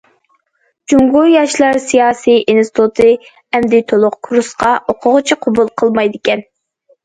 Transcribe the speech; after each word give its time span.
جۇڭگو 0.93 1.21
ياشلار 1.31 1.79
سىياسىي 1.83 2.41
ئىنستىتۇتى 2.55 3.13
ئەمدى 3.59 3.85
تولۇق 3.93 4.19
كۇرسقا 4.31 4.75
ئوقۇغۇچى 4.83 5.41
قوبۇل 5.47 5.75
قىلمايدىكەن. 5.79 6.47